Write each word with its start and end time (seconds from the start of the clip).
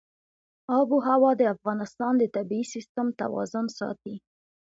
آب 0.77 0.87
وهوا 0.95 1.31
د 1.37 1.41
افغانستان 1.55 2.13
د 2.17 2.23
طبعي 2.35 2.63
سیسټم 2.73 3.07
توازن 3.21 3.65
ساتي. 3.79 4.15